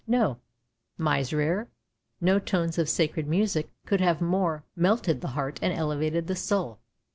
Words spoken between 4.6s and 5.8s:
have melted the heart and